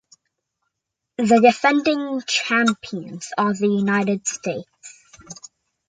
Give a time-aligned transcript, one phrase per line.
[1.19, 4.67] The defending champions are the United States.